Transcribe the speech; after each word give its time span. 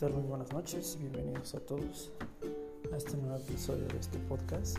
Muy 0.00 0.22
buenas 0.28 0.52
noches 0.52 0.96
bienvenidos 1.00 1.56
a 1.56 1.58
todos 1.58 2.12
a 2.92 2.96
este 2.96 3.16
nuevo 3.16 3.34
episodio 3.34 3.84
de 3.88 3.98
este 3.98 4.16
podcast. 4.28 4.78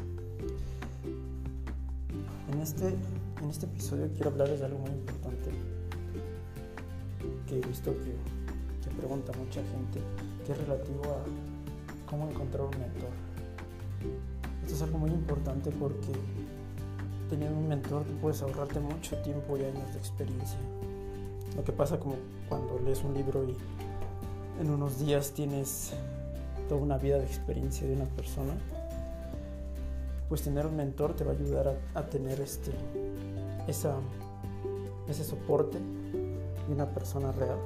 En 2.54 2.62
este, 2.62 2.88
en 2.88 3.50
este 3.50 3.66
episodio 3.66 4.10
quiero 4.14 4.30
hablarles 4.30 4.62
de 4.62 4.68
algo 4.68 4.80
muy 4.80 4.92
importante 4.92 5.52
que 7.48 7.60
he 7.60 7.68
visto 7.68 7.92
que, 7.92 8.16
que 8.82 8.96
pregunta 8.96 9.34
mucha 9.38 9.62
gente, 9.62 10.00
que 10.46 10.54
es 10.54 10.58
relativo 10.58 11.04
a 11.04 12.10
cómo 12.10 12.30
encontrar 12.30 12.64
un 12.64 12.80
mentor. 12.80 13.12
Esto 14.64 14.76
es 14.76 14.82
algo 14.84 15.00
muy 15.00 15.12
importante 15.12 15.70
porque 15.72 16.14
teniendo 17.30 17.60
un 17.60 17.68
mentor 17.68 18.06
tú 18.06 18.14
puedes 18.22 18.42
ahorrarte 18.42 18.80
mucho 18.80 19.18
tiempo 19.18 19.58
y 19.58 19.66
años 19.66 19.92
de 19.92 20.00
experiencia. 20.00 20.60
Lo 21.58 21.64
que 21.66 21.74
pasa 21.74 22.00
como 22.00 22.16
cuando 22.48 22.80
lees 22.80 23.04
un 23.04 23.14
libro 23.14 23.44
y 23.44 23.58
en 24.60 24.70
unos 24.70 25.00
días 25.00 25.32
tienes 25.32 25.92
toda 26.68 26.82
una 26.82 26.98
vida 26.98 27.18
de 27.18 27.26
experiencia 27.26 27.88
de 27.88 27.94
una 27.94 28.06
persona, 28.06 28.54
pues 30.28 30.42
tener 30.44 30.66
un 30.66 30.76
mentor 30.76 31.16
te 31.16 31.24
va 31.24 31.32
a 31.32 31.36
ayudar 31.36 31.80
a, 31.96 32.04
tener 32.04 32.40
este, 32.42 32.72
esa, 33.68 33.96
ese 35.08 35.24
soporte 35.24 35.78
de 35.80 36.74
una 36.74 36.86
persona 36.86 37.32
real 37.32 37.58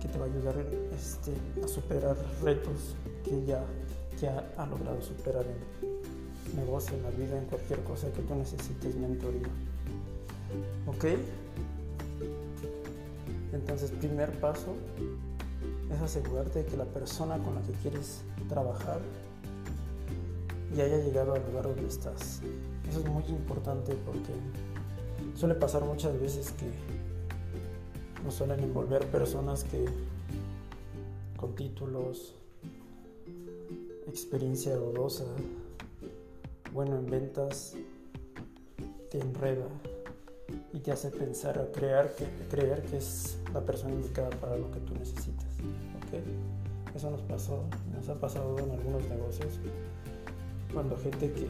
que 0.00 0.08
te 0.08 0.18
va 0.18 0.24
a 0.24 0.28
ayudar 0.28 0.54
este, 0.96 1.32
a 1.62 1.68
superar 1.68 2.16
retos 2.42 2.94
que 3.24 3.44
ya, 3.44 3.62
ya 4.20 4.50
ha 4.56 4.66
logrado 4.66 5.02
superar 5.02 5.44
en 5.44 6.56
negocio, 6.56 6.96
en 6.96 7.02
la 7.02 7.10
vida, 7.10 7.36
en 7.36 7.44
cualquier 7.44 7.82
cosa 7.84 8.10
que 8.12 8.22
tú 8.22 8.34
necesites 8.34 8.94
mentoría. 8.96 9.48
¿Ok? 10.86 11.04
Entonces, 13.52 13.90
primer 13.90 14.38
paso 14.40 14.74
es 15.92 16.00
asegurarte 16.00 16.62
de 16.62 16.66
que 16.66 16.76
la 16.76 16.84
persona 16.84 17.38
con 17.38 17.54
la 17.54 17.62
que 17.62 17.72
quieres 17.72 18.22
trabajar 18.48 19.00
ya 20.76 20.84
haya 20.84 20.98
llegado 20.98 21.34
al 21.34 21.44
lugar 21.46 21.64
donde 21.64 21.86
estás. 21.86 22.42
Eso 22.88 23.00
es 23.00 23.06
muy 23.06 23.24
importante 23.24 23.94
porque 24.06 24.32
suele 25.34 25.54
pasar 25.54 25.84
muchas 25.84 26.18
veces 26.20 26.52
que 26.52 26.70
nos 28.24 28.34
suelen 28.34 28.60
envolver 28.60 29.04
personas 29.10 29.64
que 29.64 29.84
con 31.36 31.54
títulos, 31.54 32.34
experiencia 34.06 34.76
dudosa, 34.76 35.24
bueno 36.72 36.98
en 36.98 37.06
ventas, 37.06 37.74
te 39.10 39.18
enreda 39.18 39.66
y 40.72 40.78
te 40.78 40.92
hace 40.92 41.10
pensar 41.10 41.58
o 41.58 41.72
creer 41.72 42.14
que, 42.14 42.26
creer 42.48 42.82
que 42.82 42.98
es 42.98 43.38
la 43.52 43.60
persona 43.60 43.94
indicada 43.94 44.30
para 44.30 44.56
lo 44.56 44.70
que 44.70 44.80
tú 44.80 44.94
necesitas. 44.94 45.46
¿okay? 46.06 46.22
Eso 46.94 47.10
nos 47.10 47.22
pasó, 47.22 47.64
nos 47.94 48.08
ha 48.08 48.14
pasado 48.14 48.58
en 48.58 48.70
algunos 48.70 49.08
negocios, 49.08 49.58
cuando 50.72 50.96
gente 50.96 51.32
que 51.32 51.48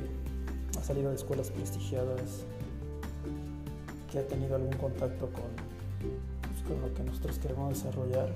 ha 0.78 0.82
salido 0.82 1.10
de 1.10 1.16
escuelas 1.16 1.50
prestigiadas, 1.50 2.44
que 4.10 4.18
ha 4.18 4.26
tenido 4.26 4.56
algún 4.56 4.72
contacto 4.74 5.26
con, 5.26 5.44
pues, 6.40 6.62
con 6.66 6.80
lo 6.80 6.94
que 6.94 7.02
nosotros 7.02 7.38
queremos 7.38 7.74
desarrollar, 7.74 8.30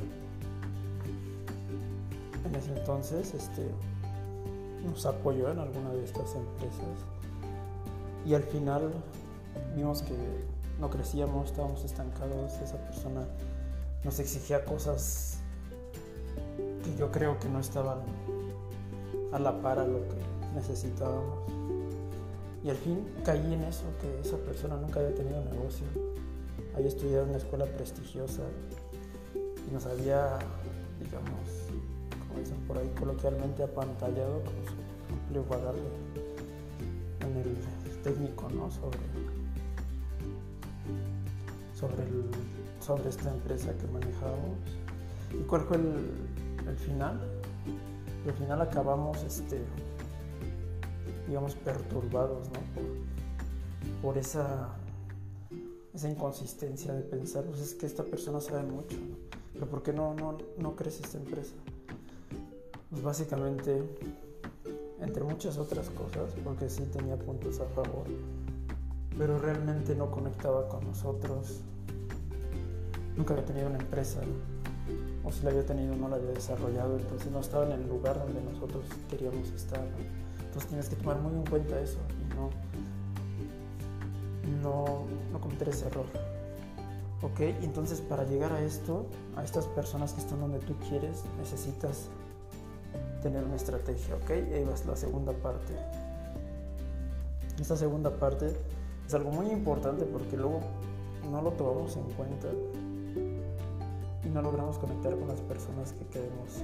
en 2.44 2.54
ese 2.54 2.76
entonces 2.76 3.32
este, 3.32 3.70
nos 4.84 5.06
apoyó 5.06 5.50
en 5.50 5.58
alguna 5.58 5.92
de 5.92 6.04
estas 6.04 6.34
empresas 6.34 6.98
y 8.26 8.34
al 8.34 8.42
final 8.42 8.92
vimos 9.74 10.02
que 10.02 10.14
no 10.78 10.90
crecíamos, 10.90 11.50
estábamos 11.50 11.84
estancados, 11.84 12.52
esa 12.62 12.76
persona 12.78 13.26
nos 14.04 14.18
exigía 14.18 14.64
cosas 14.64 15.38
que 16.82 16.96
yo 16.96 17.10
creo 17.10 17.38
que 17.38 17.48
no 17.48 17.60
estaban 17.60 17.98
a 19.32 19.38
la 19.38 19.60
par 19.62 19.78
a 19.78 19.86
lo 19.86 20.00
que 20.08 20.16
necesitábamos. 20.54 21.38
Y 22.62 22.70
al 22.70 22.76
fin 22.76 23.06
caí 23.24 23.52
en 23.52 23.62
eso, 23.64 23.84
que 24.00 24.20
esa 24.20 24.36
persona 24.38 24.76
nunca 24.76 25.00
había 25.00 25.14
tenido 25.14 25.42
negocio, 25.44 25.86
había 26.74 26.88
estudiado 26.88 27.24
en 27.24 27.30
una 27.30 27.38
escuela 27.38 27.66
prestigiosa 27.66 28.42
y 29.34 29.72
nos 29.72 29.86
había, 29.86 30.38
digamos, 30.98 31.70
como 32.26 32.40
dicen 32.40 32.56
por 32.66 32.78
ahí 32.78 32.90
coloquialmente, 32.98 33.62
apantallado 33.62 34.42
con 34.42 34.54
su 34.64 35.14
amplio 35.14 35.44
bagaje 35.48 35.78
en 37.20 37.36
el 37.36 38.02
técnico, 38.02 38.48
¿no? 38.50 38.70
Sobre 38.70 38.98
sobre, 41.88 42.02
el, 42.04 42.24
sobre 42.80 43.08
esta 43.08 43.30
empresa 43.30 43.72
que 43.76 43.86
manejábamos. 43.88 44.58
¿Y 45.32 45.42
cuál 45.44 45.62
fue 45.62 45.76
el, 45.76 46.10
el 46.68 46.76
final? 46.76 47.20
Al 48.26 48.32
final 48.32 48.62
acabamos, 48.62 49.22
este, 49.22 49.60
digamos, 51.28 51.54
perturbados 51.56 52.48
¿no? 52.48 52.60
por, 52.74 54.02
por 54.02 54.18
esa, 54.18 54.70
esa 55.92 56.08
inconsistencia 56.08 56.94
de 56.94 57.02
pensar, 57.02 57.44
pues 57.44 57.60
es 57.60 57.74
que 57.74 57.86
esta 57.86 58.02
persona 58.04 58.40
sabe 58.40 58.62
mucho, 58.62 58.96
pero 59.52 59.66
¿por 59.66 59.82
qué 59.82 59.92
no, 59.92 60.14
no, 60.14 60.38
no 60.58 60.76
crece 60.76 61.02
esta 61.02 61.18
empresa? 61.18 61.54
Pues 62.90 63.02
básicamente, 63.02 63.82
entre 65.00 65.24
muchas 65.24 65.58
otras 65.58 65.90
cosas, 65.90 66.32
porque 66.42 66.70
sí 66.70 66.84
tenía 66.92 67.16
puntos 67.18 67.60
a 67.60 67.66
favor, 67.66 68.06
pero 69.18 69.38
realmente 69.38 69.94
no 69.94 70.10
conectaba 70.10 70.68
con 70.68 70.84
nosotros. 70.86 71.60
Nunca 73.16 73.34
había 73.34 73.46
tenido 73.46 73.68
una 73.68 73.78
empresa, 73.78 74.20
o 75.24 75.30
si 75.30 75.42
la 75.42 75.50
había 75.50 75.64
tenido 75.64 75.94
no 75.94 76.08
la 76.08 76.16
había 76.16 76.32
desarrollado, 76.32 76.98
entonces 76.98 77.30
no 77.30 77.40
estaba 77.40 77.64
en 77.66 77.72
el 77.72 77.88
lugar 77.88 78.18
donde 78.18 78.42
nosotros 78.42 78.84
queríamos 79.08 79.50
estar. 79.52 79.80
Entonces 80.38 80.66
tienes 80.68 80.88
que 80.88 80.96
tomar 80.96 81.18
muy 81.20 81.34
en 81.34 81.46
cuenta 81.46 81.80
eso 81.80 81.98
y 82.20 82.34
no, 82.34 82.50
no, 84.62 85.04
no 85.32 85.40
cometer 85.40 85.68
ese 85.68 85.86
error. 85.86 86.06
¿Ok? 87.22 87.40
Entonces 87.62 88.00
para 88.00 88.24
llegar 88.24 88.52
a 88.52 88.60
esto, 88.60 89.06
a 89.36 89.44
estas 89.44 89.66
personas 89.66 90.12
que 90.12 90.20
están 90.20 90.40
donde 90.40 90.58
tú 90.58 90.74
quieres, 90.88 91.24
necesitas 91.38 92.08
tener 93.22 93.42
una 93.42 93.56
estrategia, 93.56 94.14
¿ok? 94.16 94.30
Ahí 94.30 94.64
va 94.64 94.74
la 94.86 94.96
segunda 94.96 95.32
parte. 95.32 95.72
Esta 97.58 97.76
segunda 97.76 98.10
parte 98.10 98.54
es 99.06 99.14
algo 99.14 99.30
muy 99.30 99.50
importante 99.50 100.04
porque 100.04 100.36
luego 100.36 100.60
no 101.30 101.42
lo 101.42 101.52
tomamos 101.52 101.96
en 101.96 102.04
cuenta 102.12 102.48
y 104.24 104.28
no 104.28 104.42
logramos 104.42 104.78
conectar 104.78 105.14
con 105.16 105.28
las 105.28 105.40
personas 105.42 105.92
que 105.92 106.06
queremos 106.06 106.62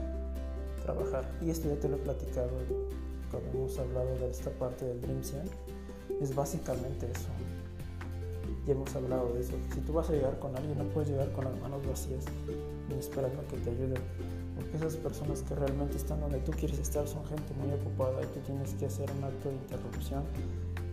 trabajar. 0.83 1.31
Y 1.43 1.51
esto 1.51 1.69
ya 1.69 1.79
te 1.79 1.89
lo 1.89 1.97
he 1.97 1.99
platicado 1.99 2.51
cuando 3.31 3.51
hemos 3.51 3.79
hablado 3.79 4.15
de 4.17 4.31
esta 4.31 4.51
parte 4.51 4.85
del 4.85 5.01
Dream 5.01 5.21
Es 6.21 6.35
básicamente 6.35 7.11
eso. 7.11 7.29
Ya 8.67 8.73
hemos 8.73 8.95
hablado 8.95 9.33
de 9.35 9.41
eso. 9.41 9.53
Si 9.75 9.81
tú 9.81 9.93
vas 9.93 10.09
a 10.09 10.13
llegar 10.13 10.39
con 10.39 10.57
alguien, 10.57 10.79
no 10.79 10.85
puedes 10.85 11.11
llegar 11.11 11.31
con 11.33 11.45
las 11.45 11.59
manos 11.61 11.87
vacías 11.87 12.25
ni 12.89 12.97
esperando 12.97 13.41
a 13.41 13.45
que 13.45 13.57
te 13.59 13.71
ayuden. 13.71 14.03
Porque 14.57 14.77
esas 14.77 14.97
personas 14.97 15.43
que 15.43 15.55
realmente 15.55 15.97
están 15.97 16.21
donde 16.21 16.39
tú 16.41 16.53
quieres 16.53 16.79
estar 16.79 17.07
son 17.07 17.25
gente 17.27 17.55
muy 17.55 17.73
ocupada 17.73 18.23
y 18.23 18.27
tú 18.27 18.41
tienes 18.41 18.75
que 18.75 18.87
hacer 18.87 19.11
un 19.13 19.25
acto 19.25 19.49
de 19.49 19.55
interrupción 19.57 20.25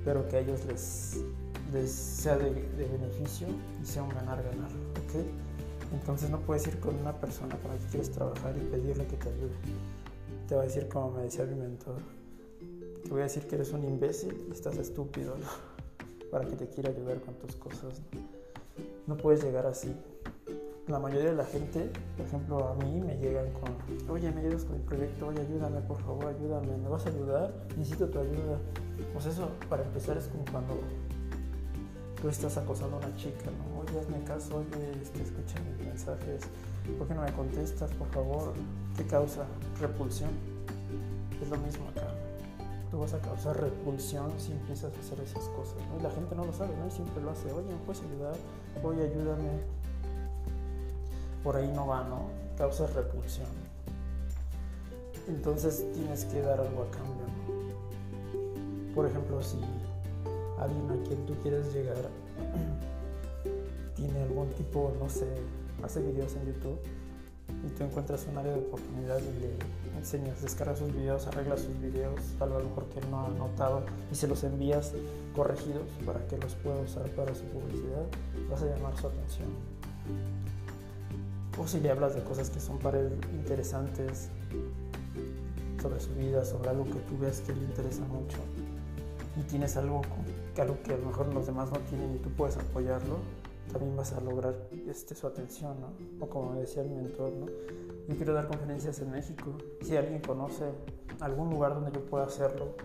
pero 0.04 0.28
que 0.28 0.38
a 0.38 0.40
ellos 0.40 0.62
les, 0.66 1.92
sea 1.92 2.38
de, 2.38 2.50
beneficio 2.78 3.48
y 3.82 3.86
sea 3.86 4.04
un 4.04 4.10
ganar-ganar, 4.10 4.72
¿ok? 4.72 5.26
Entonces 5.94 6.30
no 6.30 6.40
puedes 6.42 6.68
ir 6.68 6.80
con 6.80 6.96
una 6.96 7.14
persona 7.14 7.58
con 7.58 7.72
la 7.72 7.78
que 7.78 7.86
quieres 7.86 8.12
trabajar 8.12 8.56
y 8.58 8.62
pedirle 8.66 9.06
que 9.08 9.18
te 9.18 9.30
ayude. 9.30 9.56
Te 10.48 10.56
va 10.56 10.62
a 10.62 10.66
decir 10.66 10.88
como 10.88 11.12
me 11.12 11.24
decía 11.24 11.46
mi 11.46 11.56
mentor, 11.56 11.98
te 13.04 13.10
voy 13.10 13.22
a 13.22 13.24
decir 13.24 13.48
que 13.48 13.56
eres 13.56 13.72
un 13.72 13.84
imbécil 13.84 14.46
y 14.50 14.52
estás 14.52 14.78
estúpido. 14.78 15.36
Para 16.32 16.46
que 16.46 16.58
te 16.58 16.68
quiera 16.68 16.90
ayudar 16.90 17.22
con 17.22 17.36
tus 17.36 17.56
cosas. 17.56 18.02
no 19.06 19.16
puedes 19.16 19.42
llegar 19.42 19.66
así. 19.66 19.96
La 20.88 21.00
mayoría 21.00 21.32
de 21.32 21.36
la 21.36 21.46
gente, 21.46 21.92
por 22.16 22.26
ejemplo, 22.26 22.70
a 22.70 22.76
mí 22.76 23.02
me 23.02 23.18
llegan 23.18 23.52
con, 23.52 23.76
oye, 24.10 24.32
me 24.32 24.42
ayudas 24.42 24.64
con 24.64 24.78
mi 24.78 24.84
proyecto, 24.84 25.28
oye, 25.28 25.42
ayúdame, 25.42 25.82
por 25.82 25.98
favor, 26.02 26.28
ayúdame, 26.28 26.78
¿me 26.78 26.88
vas 26.88 27.06
a 27.06 27.10
ayudar? 27.10 27.54
Necesito 27.76 28.08
tu 28.08 28.20
ayuda 28.20 28.58
pues 29.14 29.26
eso, 29.26 29.50
para 29.70 29.84
empezar, 29.84 30.18
es 30.18 30.28
como 30.28 30.44
cuando 30.52 30.80
tú 32.22 32.30
estás 32.30 32.58
acosando 32.58 32.98
a 32.98 33.00
una 33.00 33.16
chica, 33.16 33.46
¿no? 33.46 33.82
Oye, 33.82 34.00
hazme 34.00 34.24
caso, 34.24 34.58
oye, 34.58 35.02
este, 35.02 35.22
escucha 35.22 35.60
mis 35.62 35.86
mensajes, 35.86 36.42
¿por 36.98 37.08
qué 37.08 37.14
no 37.14 37.22
me 37.22 37.32
contestas, 37.34 37.92
por 37.92 38.08
favor? 38.10 38.54
¿Qué 38.96 39.06
causa? 39.06 39.46
Repulsión. 39.80 40.32
Es 41.42 41.50
lo 41.50 41.58
mismo 41.58 41.88
acá. 41.90 42.08
Tú 42.90 43.00
vas 43.00 43.14
a 43.14 43.20
causar 43.20 43.60
repulsión 43.62 44.32
si 44.38 44.54
empiezas 44.54 44.96
a 44.96 45.00
hacer 45.00 45.20
esas 45.20 45.44
cosas, 45.50 45.78
¿no? 45.90 46.00
Y 46.00 46.04
la 46.04 46.10
gente 46.10 46.36
no 46.36 46.46
lo 46.46 46.54
sabe, 46.54 46.76
¿no? 46.78 46.88
Y 46.88 46.92
siempre 46.92 47.22
lo 47.22 47.32
hace, 47.32 47.52
oye, 47.52 47.68
¿me 47.68 47.78
puedes 47.86 48.02
ayudar? 48.02 48.36
Oye, 48.84 49.04
ayúdame. 49.04 49.77
Por 51.44 51.56
ahí 51.56 51.72
no 51.74 51.88
va, 51.88 52.04
¿no? 52.04 52.30
Causas 52.58 52.94
repulsión. 52.94 53.48
Entonces 55.28 55.86
tienes 55.94 56.26
que 56.26 56.42
dar 56.42 56.60
algo 56.60 56.84
a 56.84 56.92
cambio, 56.92 57.14
¿no? 57.16 57.48
por 58.96 59.06
ejemplo, 59.06 59.40
si 59.44 59.58
alguien 60.58 60.90
a 60.90 61.08
quien 61.08 61.24
tú 61.28 61.36
quieres 61.44 61.72
llegar 61.72 61.98
tiene 63.96 64.24
algún 64.24 64.50
tipo, 64.54 64.92
no 65.00 65.08
sé, 65.08 65.28
hace 65.84 66.02
videos 66.02 66.36
en 66.36 66.48
YouTube 66.48 66.80
y 67.66 67.70
tú 67.78 67.84
encuentras 67.84 68.26
un 68.28 68.40
área 68.40 68.54
de 68.54 68.60
oportunidad 68.60 69.20
y 69.20 69.40
le 69.40 69.98
enseñas, 70.00 70.42
descargas 70.42 70.80
sus 70.80 70.92
videos, 70.94 71.28
arreglas 71.28 71.62
sus 71.62 71.80
videos, 71.80 72.20
algo 72.40 72.58
a 72.58 72.60
lo 72.60 73.10
no 73.12 73.26
ha 73.26 73.30
notado 73.30 73.84
y 74.12 74.16
se 74.16 74.28
los 74.28 74.44
envías 74.44 74.94
corregidos 75.36 75.88
para 76.04 76.26
que 76.28 76.38
los 76.38 76.56
pueda 76.56 76.80
usar 76.80 77.08
para 77.12 77.36
su 77.36 77.44
publicidad, 77.44 78.06
vas 78.50 78.64
a 78.64 78.66
llamar 78.66 78.98
su 78.98 79.08
atención. 79.08 79.48
O 81.60 81.68
si 81.68 81.80
le 81.80 81.90
hablas 81.90 82.16
de 82.16 82.24
cosas 82.24 82.50
que 82.50 82.60
son 82.60 82.78
para 82.78 83.00
él 83.00 83.20
interesantes, 83.34 84.30
sobre 85.82 86.00
su 86.00 86.14
vida, 86.16 86.44
sobre 86.44 86.70
algo 86.70 86.86
que 86.86 87.00
tú 87.08 87.18
veas 87.20 87.42
que 87.42 87.54
le 87.54 87.62
interesa 87.62 88.04
mucho 88.06 88.38
y 89.38 89.44
tienes 89.44 89.78
algo 89.78 90.02
que, 90.56 90.62
algo 90.62 90.82
que 90.84 90.94
a 90.94 90.98
lo 90.98 91.06
mejor 91.06 91.34
los 91.34 91.46
demás 91.46 91.70
no 91.72 91.80
tienen 91.82 92.16
y 92.16 92.18
tú 92.18 92.30
puedes 92.32 92.58
apoyarlo, 92.58 93.20
también 93.72 93.96
vas 93.96 94.14
a 94.14 94.22
lograr 94.22 94.56
este, 94.88 95.14
su 95.14 95.28
atención, 95.28 95.78
¿no? 95.80 96.26
O 96.26 96.30
como 96.30 96.56
decía 96.56 96.84
mi 96.84 96.96
mentor, 96.96 97.32
¿no? 97.34 97.46
Yo 98.08 98.16
quiero 98.16 98.34
dar 98.34 98.48
conferencias 98.48 99.00
en 99.00 99.12
México. 99.12 99.58
Si 99.82 99.96
alguien 99.96 100.22
conoce 100.22 100.66
algún 101.20 101.50
lugar 101.52 101.76
donde 101.76 101.92
yo 101.92 102.04
pueda 102.06 102.26
hacerlo, 102.26 102.76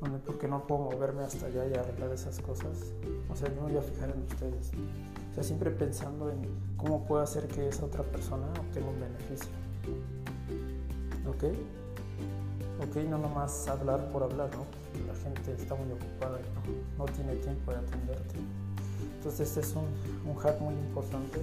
donde 0.00 0.18
porque 0.18 0.48
no 0.48 0.66
puedo 0.66 0.90
moverme 0.90 1.22
hasta 1.22 1.46
allá 1.46 1.66
y 1.66 1.74
arreglar 1.74 2.10
esas 2.12 2.40
cosas, 2.40 2.92
o 3.30 3.36
sea, 3.36 3.48
yo 3.48 3.62
me 3.62 3.72
voy 3.72 3.76
a 3.76 3.82
fijar 3.82 4.10
en 4.10 4.22
ustedes. 4.22 4.72
O 5.30 5.34
sea, 5.34 5.42
siempre 5.42 5.70
pensando 5.70 6.30
en 6.30 6.42
cómo 6.76 7.04
puedo 7.04 7.22
hacer 7.22 7.46
que 7.48 7.68
esa 7.68 7.84
otra 7.84 8.02
persona 8.02 8.46
obtenga 8.58 8.88
un 8.88 9.00
beneficio. 9.00 9.50
¿Ok? 11.28 11.44
Ok, 12.80 12.96
no 13.08 13.18
nomás 13.18 13.66
hablar 13.68 14.10
por 14.12 14.22
hablar, 14.22 14.50
¿no? 14.56 14.64
La 15.06 15.14
gente 15.14 15.52
está 15.52 15.74
muy 15.74 15.90
ocupada 15.92 16.38
y 16.40 16.98
no, 16.98 17.04
tiene 17.06 17.34
tiempo 17.36 17.72
de 17.72 17.78
atenderte. 17.78 18.36
Entonces 19.16 19.48
este 19.48 19.60
es 19.60 19.74
un, 19.74 20.30
un, 20.30 20.36
hack 20.36 20.60
muy 20.60 20.74
importante 20.74 21.40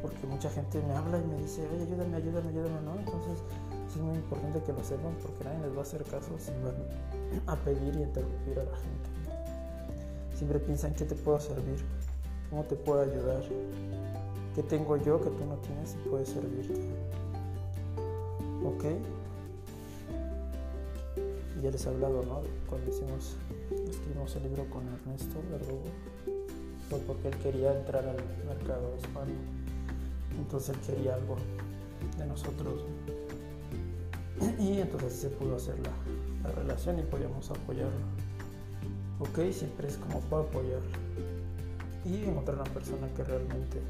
porque 0.00 0.26
mucha 0.26 0.48
gente 0.48 0.80
me 0.86 0.94
habla 0.94 1.18
y 1.18 1.26
me 1.26 1.42
dice, 1.42 1.66
oye, 1.74 1.82
ayúdame, 1.82 2.16
ayúdame, 2.16 2.48
ayúdame, 2.48 2.80
¿no? 2.82 2.98
Entonces 2.98 3.42
es 3.88 3.96
muy 3.96 4.14
importante 4.14 4.62
que 4.62 4.72
lo 4.72 4.84
sepan 4.84 5.14
porque 5.20 5.44
nadie 5.44 5.58
les 5.66 5.74
va 5.74 5.78
a 5.80 5.82
hacer 5.82 6.04
caso 6.04 6.30
si 6.38 6.52
van 6.62 7.42
a 7.46 7.56
pedir 7.56 7.94
y 7.96 8.02
interrumpir 8.02 8.60
a 8.60 8.64
la 8.64 8.76
gente. 8.76 9.10
Siempre 10.36 10.60
piensan 10.60 10.94
qué 10.94 11.04
te 11.04 11.16
puedo 11.16 11.38
servir, 11.40 11.84
cómo 12.50 12.64
te 12.64 12.76
puedo 12.76 13.00
ayudar, 13.00 13.42
qué 14.54 14.62
tengo 14.62 14.96
yo 14.96 15.20
que 15.20 15.30
tú 15.30 15.46
no 15.46 15.56
tienes 15.56 15.94
y 15.94 16.08
puede 16.08 16.26
servirte. 16.26 16.80
¿Ok? 18.64 18.84
ya 21.62 21.70
les 21.70 21.84
he 21.84 21.88
hablado, 21.88 22.22
¿no? 22.22 22.40
Cuando 22.68 22.90
hicimos, 22.90 23.36
escribimos 23.88 24.34
el 24.36 24.42
libro 24.44 24.64
con 24.70 24.82
Ernesto 24.88 25.42
Verdugo, 25.50 25.84
fue 26.88 26.98
porque 27.00 27.28
él 27.28 27.36
quería 27.36 27.76
entrar 27.76 28.04
al 28.06 28.16
mercado 28.46 28.94
hispano. 28.96 29.32
Entonces 30.38 30.74
él 30.74 30.80
quería 30.86 31.14
algo 31.14 31.36
de 32.18 32.26
nosotros. 32.26 32.84
Y 34.58 34.80
entonces 34.80 35.12
se 35.12 35.28
pudo 35.28 35.56
hacer 35.56 35.76
la, 35.80 36.48
la 36.48 36.54
relación 36.54 36.98
y 36.98 37.02
podíamos 37.02 37.50
apoyarlo. 37.50 37.90
Ok, 39.18 39.52
siempre 39.52 39.88
es 39.88 39.98
como 39.98 40.20
para 40.20 40.42
apoyar. 40.42 40.80
Y 42.10 42.24
encontrar 42.24 42.60
una 42.60 42.70
persona 42.72 43.06
que 43.14 43.22
realmente 43.22 43.80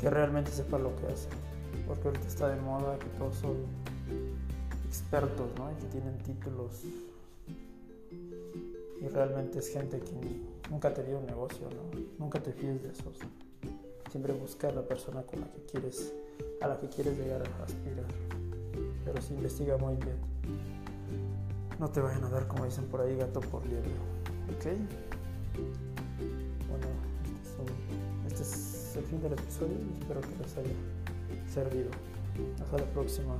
que 0.00 0.08
realmente 0.08 0.50
sepa 0.50 0.78
lo 0.78 0.96
que 0.96 1.06
hace. 1.08 1.28
Porque 1.86 2.08
ahorita 2.08 2.26
está 2.26 2.48
de 2.48 2.60
moda 2.60 2.98
que 2.98 3.06
todos 3.18 3.36
son 3.36 3.56
expertos, 4.88 5.50
¿no? 5.58 5.70
Y 5.70 5.74
que 5.74 5.86
tienen 5.86 6.18
títulos. 6.18 6.84
Y 9.00 9.08
realmente 9.08 9.58
es 9.58 9.68
gente 9.68 10.00
que 10.00 10.12
nunca 10.70 10.88
ha 10.88 10.94
tenido 10.94 11.18
un 11.18 11.26
negocio, 11.26 11.68
¿no? 11.70 12.00
Nunca 12.18 12.42
te 12.42 12.52
fíes 12.52 12.82
de 12.82 12.90
esos. 12.90 13.18
Siempre 14.10 14.32
busca 14.32 14.70
la 14.72 14.82
persona 14.82 15.22
con 15.22 15.40
la 15.40 15.52
que 15.52 15.64
quieres, 15.66 16.12
a 16.60 16.68
la 16.68 16.80
que 16.80 16.88
quieres 16.88 17.18
llegar 17.18 17.42
a 17.42 17.64
aspirar. 17.64 18.10
Pero 19.04 19.20
si 19.20 19.34
investiga 19.34 19.76
muy 19.76 19.96
bien. 19.96 20.16
No 21.78 21.88
te 21.88 22.00
vayan 22.00 22.24
a 22.24 22.30
dar, 22.30 22.46
como 22.46 22.64
dicen 22.64 22.86
por 22.86 23.00
ahí, 23.00 23.16
gato 23.16 23.40
por 23.40 23.64
liebre. 23.66 23.90
¿Ok? 24.54 25.89
Este 28.40 28.56
es 28.56 28.96
el 28.96 29.04
fin 29.04 29.20
del 29.20 29.34
episodio 29.34 29.74
y 29.74 30.00
espero 30.00 30.20
que 30.22 30.28
les 30.42 30.56
haya 30.56 30.74
servido. 31.52 31.90
Hasta 32.62 32.78
la 32.78 32.84
próxima. 32.86 33.34